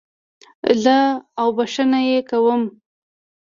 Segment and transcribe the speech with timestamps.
[0.83, 0.97] زه
[1.41, 2.61] اوښبهني کوم.